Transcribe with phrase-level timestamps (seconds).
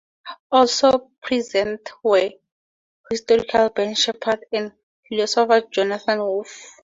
[0.51, 2.31] Also present were
[3.11, 4.75] historian Ben Shephard and the
[5.07, 6.49] philosopher Jonathan Wolff.